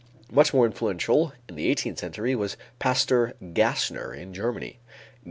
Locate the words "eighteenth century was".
1.69-2.57